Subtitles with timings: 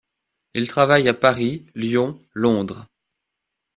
[0.55, 2.87] Il travaille à Paris, Lyon, Londres.